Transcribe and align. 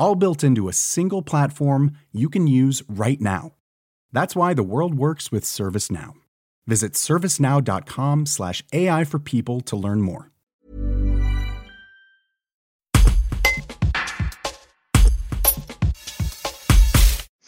all 0.00 0.16
built 0.16 0.42
into 0.42 0.68
a 0.68 0.72
single 0.72 1.22
platform 1.22 1.92
you 2.10 2.28
can 2.28 2.48
use 2.48 2.82
right 2.88 3.20
now. 3.20 3.52
That's 4.12 4.34
why 4.34 4.54
the 4.54 4.64
world 4.64 4.94
works 4.94 5.30
with 5.30 5.44
ServiceNow. 5.44 6.14
Visit 6.66 6.94
servicenow.com/slash 6.94 8.64
AI 8.72 9.04
for 9.04 9.20
people 9.20 9.60
to 9.60 9.76
learn 9.76 10.00
more. 10.00 10.30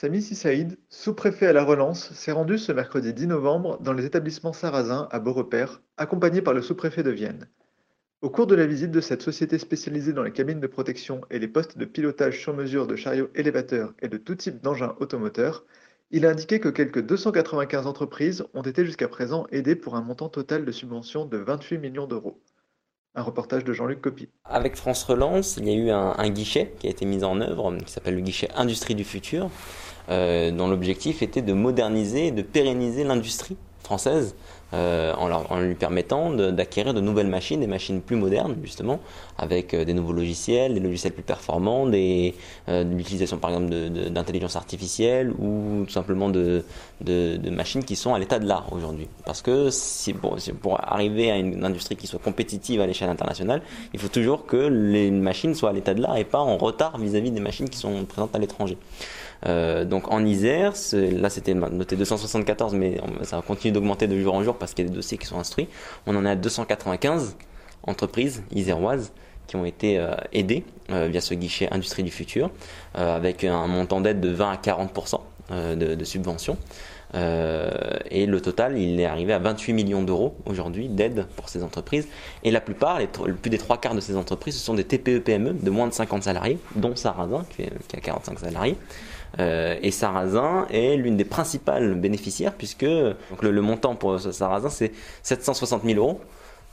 Sami 0.03 0.20
Sissaïd, 0.20 0.78
sous-préfet 0.89 1.47
à 1.47 1.53
la 1.53 1.62
relance, 1.62 2.12
s'est 2.12 2.33
rendu 2.33 2.59
ce 2.59 2.73
mercredi 2.73 3.14
10 3.14 3.28
novembre 3.28 3.80
dans 3.80 3.92
les 3.92 4.05
établissements 4.05 4.53
sarrasins 4.53 5.06
à 5.12 5.20
Beaurepaire, 5.20 5.80
accompagné 5.97 6.42
par 6.42 6.55
le 6.55 6.61
sous-préfet 6.61 7.05
de 7.05 7.12
Vienne. 7.12 7.47
Au 8.23 8.31
cours 8.31 8.47
de 8.47 8.55
la 8.55 8.67
visite 8.67 8.93
de 8.93 9.01
cette 9.01 9.21
société 9.21 9.59
spécialisée 9.59 10.12
dans 10.12 10.23
les 10.23 10.31
cabines 10.31 10.61
de 10.61 10.69
protection 10.69 11.23
et 11.33 11.41
les 11.41 11.49
postes 11.49 11.77
de 11.77 11.85
pilotage 11.85 12.41
sur 12.41 12.55
mesure 12.55 12.87
de 12.87 12.95
chariots 12.95 13.29
élévateurs 13.35 13.95
et 14.01 14.07
de 14.07 14.17
tout 14.17 14.37
type 14.37 14.62
d'engins 14.62 14.95
automoteurs, 15.01 15.65
il 16.12 16.25
a 16.25 16.31
indiqué 16.31 16.61
que 16.61 16.69
quelques 16.69 17.05
295 17.05 17.89
entreprises 17.89 18.45
ont 18.55 18.62
été 18.62 18.87
jusqu'à 18.87 19.09
présent 19.09 19.48
aidées 19.51 19.75
pour 19.75 19.97
un 19.97 20.03
montant 20.03 20.29
total 20.29 20.64
de 20.64 20.70
subventions 20.70 21.27
de 21.27 21.37
28 21.37 21.79
millions 21.79 22.06
d'euros. 22.06 22.41
Un 23.17 23.23
reportage 23.23 23.64
de 23.64 23.73
Jean-Luc 23.73 24.01
Copy. 24.01 24.29
Avec 24.45 24.77
France 24.77 25.03
Relance, 25.03 25.57
il 25.57 25.69
y 25.69 25.73
a 25.73 25.75
eu 25.75 25.91
un, 25.91 26.31
guichet 26.31 26.75
qui 26.79 26.86
a 26.86 26.91
été 26.91 27.05
mis 27.05 27.25
en 27.25 27.41
œuvre, 27.41 27.77
qui 27.79 27.91
s'appelle 27.91 28.14
le 28.14 28.20
guichet 28.20 28.51
Industrie 28.55 28.95
du 28.95 29.03
futur, 29.03 29.51
euh, 30.11 30.53
dont 30.53 30.69
l'objectif 30.69 31.23
était 31.23 31.42
de 31.42 31.55
moderniser 31.55 32.29
et 32.29 32.31
de 32.31 32.42
pérenniser 32.42 33.03
l'industrie 33.03 33.57
française 33.83 34.34
euh, 34.75 35.12
en, 35.14 35.61
lui 35.61 35.75
permettant 35.75 36.30
d'acquérir 36.30 36.94
de, 36.94 37.00
nouvelles 37.02 37.27
machines, 37.27 37.61
des 37.61 37.66
machines 37.66 38.00
plus 38.00 38.16
modernes 38.16 38.56
justement, 38.62 39.00
avec 39.36 39.74
euh, 39.74 39.84
des 39.84 39.92
nouveaux 39.92 40.14
logiciels, 40.14 40.72
des 40.72 40.80
logiciels 40.80 41.12
plus 41.12 41.22
performants, 41.22 41.86
des, 41.86 42.34
euh, 42.70 42.83
l'utilisation 42.83 43.36
par 43.36 43.50
exemple 43.50 43.69
d'intelligence 44.11 44.56
artificielle 44.56 45.30
ou 45.33 45.84
tout 45.84 45.92
simplement 45.92 46.30
de, 46.30 46.64
machines 47.50 47.84
qui 47.84 47.97
sont 47.97 48.14
à 48.14 48.19
l'état 48.19 48.39
de 48.39 48.47
l'art 48.47 48.72
aujourd'hui. 48.72 49.08
Parce 49.27 49.42
que 49.42 49.69
pour, 50.52 50.80
arriver 50.80 51.30
à 51.30 51.36
une 51.36 51.64
industrie 51.67 51.96
qui 51.96 52.06
soit 52.06 52.19
compétitive 52.19 52.80
à 52.80 52.86
l'échelle 52.86 53.11
internationale, 53.11 53.61
il 53.92 54.00
faut 54.00 54.08
toujours 54.08 54.46
que 54.46 54.56
les 54.56 55.11
machines 55.11 55.55
soient 55.55 55.70
à 55.70 55.72
l'état 55.74 55.92
de 55.92 56.00
l'art 56.00 56.17
et 56.17 56.24
pas 56.24 56.41
en 56.41 56.56
retard 56.56 56.96
vis-à-vis 56.96 57.30
-vis 57.30 57.34
des 57.34 57.41
machines 57.41 57.69
qui 57.69 57.78
sont 57.78 58.06
présentes 58.06 58.34
à 58.34 58.39
l'étranger. 58.39 58.78
Euh, 59.47 59.85
donc 59.85 60.11
en 60.12 60.25
Isère, 60.25 60.75
là 60.93 61.31
c'était 61.31 61.55
noté 61.55 61.97
274, 61.97 62.75
mais 62.75 63.01
ça 63.23 63.43
continue 63.47 63.73
d'augmenter 63.73 64.07
de 64.07 64.19
jour 64.21 64.35
en 64.35 64.43
jour 64.43 64.57
parce 64.57 64.75
qu'il 64.75 64.85
y 64.85 64.89
a 64.89 64.91
des 64.91 64.97
dossiers 64.97 65.19
qui 65.19 65.27
sont 65.27 65.39
instruits. 65.39 65.69
On 66.07 66.17
en 66.17 66.25
a 66.25 66.37
295 66.37 67.37
entreprises 67.85 68.43
iséroises 68.53 69.13
qui 69.47 69.57
ont 69.57 69.65
été 69.65 69.98
euh, 69.98 70.15
aidées 70.33 70.65
euh, 70.91 71.09
via 71.11 71.20
ce 71.20 71.35
guichet 71.35 71.69
Industrie 71.73 72.03
du 72.05 72.11
futur, 72.11 72.51
avec 72.95 73.45
un 73.45 73.67
montant 73.67 74.01
d'aide 74.01 74.20
de 74.20 74.29
20 74.29 74.51
à 74.51 74.57
40% 74.57 75.20
de, 75.53 75.95
de 75.95 76.05
subventions. 76.05 76.56
et 77.14 78.27
le 78.27 78.41
total, 78.41 78.78
il 78.78 78.98
est 79.00 79.05
arrivé 79.05 79.33
à 79.33 79.39
28 79.39 79.72
millions 79.72 80.03
d'euros 80.03 80.34
aujourd'hui 80.47 80.89
d'aide 80.89 81.27
pour 81.36 81.48
ces 81.48 81.62
entreprises. 81.62 82.08
Et 82.42 82.50
la 82.50 82.61
plupart, 82.61 82.98
les, 82.98 83.07
plus 83.07 83.51
des 83.51 83.58
trois 83.58 83.79
quarts 83.79 83.95
de 83.95 84.01
ces 84.01 84.17
entreprises, 84.17 84.57
ce 84.57 84.64
sont 84.64 84.74
des 84.74 84.85
TPE-PME 84.85 85.55
de 85.63 85.70
moins 85.70 85.86
de 85.86 85.92
50 85.92 86.23
salariés, 86.23 86.58
dont 86.77 86.96
Sarrazin, 86.96 87.45
qui, 87.57 87.64
a 87.96 88.01
45 88.01 88.39
salariés. 88.39 88.77
Euh, 89.39 89.77
et 89.83 89.90
Sarrazin 89.90 90.67
est 90.70 90.96
l'une 90.96 91.17
des 91.17 91.24
principales 91.24 91.95
bénéficiaires 91.95 92.52
puisque 92.52 92.84
donc 92.84 93.42
le, 93.42 93.63
montant 93.63 93.95
pour 93.95 94.20
Sarrazin 94.20 94.69
c'est 94.69 94.92
760 95.23 95.84
000 95.84 95.98
euros. 95.98 96.20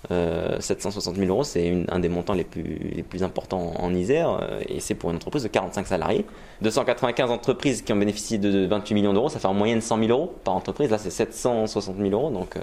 760 0.08 1.16
euh, 1.16 1.20
000 1.20 1.30
euros, 1.30 1.44
c'est 1.44 1.86
un 1.90 2.00
des 2.00 2.08
montants 2.08 2.34
les 2.34 2.46
plus, 2.46 2.64
les 2.64 3.04
plus 3.04 3.22
importants 3.22 3.74
en 3.78 3.94
Isère 3.94 4.40
euh, 4.42 4.62
et 4.68 4.80
c'est 4.80 4.96
pour 4.96 5.10
une 5.10 5.18
entreprise 5.18 5.44
de 5.44 5.50
45 5.50 5.88
salariés. 5.88 6.26
295 6.62 7.30
entreprises 7.30 7.82
qui 7.82 7.92
ont 7.92 7.98
bénéficié 7.98 8.38
de 8.38 8.66
28 8.66 8.96
millions 8.96 9.14
d'euros, 9.14 9.30
ça 9.30 9.40
fait 9.40 9.48
en 9.48 9.54
moyenne 9.54 9.82
100 9.82 9.98
000 10.00 10.10
euros 10.10 10.34
par 10.44 10.56
entreprise. 10.56 10.90
Là, 10.90 10.98
c'est 10.98 11.10
760 11.10 11.98
000 11.98 12.10
euros, 12.12 12.30
donc 12.30 12.56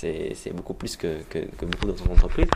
c'est 0.00 0.54
beaucoup 0.54 0.74
plus 0.74 0.96
que, 0.96 1.18
beaucoup 1.60 1.86
d'autres 1.86 2.10
entreprises. 2.10 2.46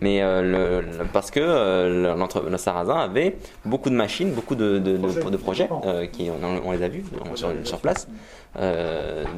Mais 0.00 0.22
euh, 0.22 0.82
le, 0.82 1.04
parce 1.12 1.30
que 1.30 1.40
euh, 1.40 2.14
le 2.50 2.56
Sarrazin 2.56 2.96
avait 2.96 3.36
beaucoup 3.64 3.90
de 3.90 3.94
machines, 3.94 4.30
beaucoup 4.32 4.54
de, 4.54 4.78
de, 4.78 5.36
projets, 5.36 5.68
euh, 5.84 6.06
qui, 6.06 6.30
on, 6.30 6.72
les 6.72 6.82
a 6.82 6.88
vus 6.88 7.04
sur, 7.34 7.52
sur 7.64 7.78
place, 7.80 8.08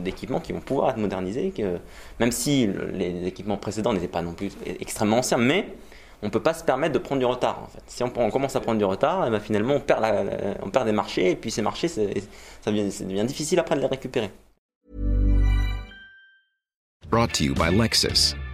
d'équipements 0.04 0.40
qui 0.40 0.52
vont 0.52 0.60
pouvoir 0.60 0.90
être 0.90 0.98
modernisés, 0.98 1.52
que, 1.56 1.78
même 2.20 2.32
si 2.32 2.68
les 2.92 3.26
équipements 3.26 3.56
précédents 3.56 3.92
n'étaient 3.92 4.08
pas 4.08 4.22
non 4.22 4.32
extrêmement 4.80 5.18
anciens, 5.18 5.38
mais 5.38 5.68
on 6.22 6.26
ne 6.26 6.30
peut 6.30 6.42
pas 6.42 6.54
se 6.54 6.64
permettre 6.64 6.94
de 6.94 6.98
prendre 6.98 7.18
du 7.18 7.26
retard. 7.26 7.62
En 7.62 7.66
fait. 7.66 7.82
Si 7.86 8.02
on, 8.02 8.10
commence 8.30 8.56
à 8.56 8.60
prendre 8.60 8.78
du 8.78 8.84
retard, 8.84 9.24
et 9.24 9.28
eh 9.28 9.30
ben, 9.30 9.40
finalement 9.40 9.74
on 9.74 9.80
perd, 9.80 10.04
on 10.62 10.84
des 10.84 10.92
marchés, 10.92 11.30
et 11.30 11.36
puis 11.36 11.50
ces 11.50 11.62
marchés, 11.62 11.88
ça 11.88 12.02
devient, 12.66 13.24
difficile 13.24 13.58
après 13.58 13.76
de 13.76 13.80
les 13.80 13.86
récupérer. 13.86 14.30
Brought 17.10 17.32
to 17.34 17.44
you 17.44 17.54
by. 17.54 17.70